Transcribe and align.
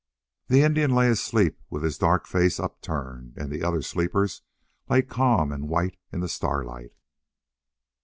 The 0.47 0.63
Indian 0.63 0.95
lay 0.95 1.09
asleep 1.11 1.61
with 1.69 1.83
his 1.83 1.99
dark 1.99 2.25
face 2.25 2.59
upturned, 2.59 3.37
and 3.37 3.51
the 3.51 3.63
other 3.63 3.83
sleepers 3.83 4.41
lay 4.89 5.03
calm 5.03 5.51
and 5.51 5.69
white 5.69 5.99
in 6.11 6.21
the 6.21 6.27
starlight. 6.27 6.93